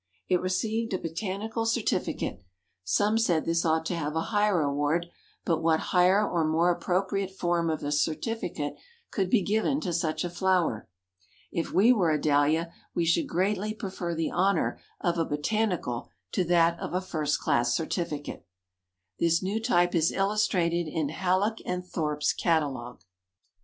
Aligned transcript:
It 0.27 0.41
received 0.41 0.93
a 0.93 0.97
Botanical 0.97 1.63
Certificate; 1.63 2.43
some 2.83 3.19
said 3.19 3.45
this 3.45 3.63
ought 3.63 3.85
to 3.85 3.95
have 3.95 4.15
a 4.15 4.21
higher 4.33 4.59
award, 4.61 5.11
but 5.45 5.61
what 5.61 5.79
higher 5.93 6.27
or 6.27 6.43
more 6.43 6.71
appropriate 6.71 7.29
form 7.29 7.69
of 7.69 7.83
a 7.83 7.91
certificate 7.91 8.77
could 9.11 9.29
be 9.29 9.43
given 9.43 9.79
to 9.81 9.93
such 9.93 10.23
a 10.23 10.29
flower. 10.31 10.89
If 11.51 11.71
we 11.71 11.93
were 11.93 12.09
a 12.09 12.19
Dahlia, 12.19 12.73
we 12.95 13.05
should 13.05 13.27
greatly 13.27 13.75
prefer 13.75 14.15
the 14.15 14.31
honor 14.31 14.79
of 14.99 15.19
a 15.19 15.23
'Botanical,' 15.25 16.09
to 16.31 16.43
that 16.45 16.79
of 16.79 16.95
a 16.95 16.99
'First 17.01 17.39
Class 17.39 17.75
Certificate.'" 17.75 18.43
This 19.19 19.43
new 19.43 19.59
type 19.61 19.93
is 19.93 20.11
illustrated 20.11 20.87
in 20.87 21.09
Hallock 21.09 21.59
& 21.77 21.83
Thorp's 21.93 22.33
Catalogue. 22.33 23.03